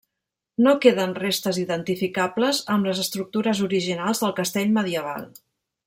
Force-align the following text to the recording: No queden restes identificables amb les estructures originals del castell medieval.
No 0.67 0.71
queden 0.85 1.13
restes 1.17 1.59
identificables 1.65 2.63
amb 2.77 2.91
les 2.91 3.05
estructures 3.05 3.63
originals 3.71 4.27
del 4.27 4.37
castell 4.41 4.77
medieval. 4.81 5.33